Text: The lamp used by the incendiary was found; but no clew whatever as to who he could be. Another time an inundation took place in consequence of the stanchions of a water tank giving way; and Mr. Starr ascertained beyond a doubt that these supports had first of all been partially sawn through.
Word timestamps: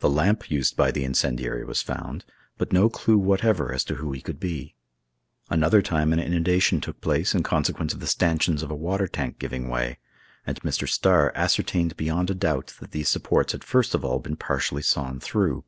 The 0.00 0.10
lamp 0.10 0.50
used 0.50 0.76
by 0.76 0.90
the 0.90 1.04
incendiary 1.04 1.64
was 1.64 1.80
found; 1.80 2.26
but 2.58 2.70
no 2.70 2.90
clew 2.90 3.16
whatever 3.16 3.72
as 3.72 3.82
to 3.84 3.94
who 3.94 4.12
he 4.12 4.20
could 4.20 4.38
be. 4.38 4.74
Another 5.48 5.80
time 5.80 6.12
an 6.12 6.18
inundation 6.20 6.82
took 6.82 7.00
place 7.00 7.34
in 7.34 7.42
consequence 7.42 7.94
of 7.94 8.00
the 8.00 8.06
stanchions 8.06 8.62
of 8.62 8.70
a 8.70 8.76
water 8.76 9.08
tank 9.08 9.38
giving 9.38 9.70
way; 9.70 9.96
and 10.46 10.60
Mr. 10.60 10.86
Starr 10.86 11.32
ascertained 11.34 11.96
beyond 11.96 12.28
a 12.28 12.34
doubt 12.34 12.74
that 12.80 12.90
these 12.90 13.08
supports 13.08 13.52
had 13.52 13.64
first 13.64 13.94
of 13.94 14.04
all 14.04 14.18
been 14.18 14.36
partially 14.36 14.82
sawn 14.82 15.18
through. 15.18 15.64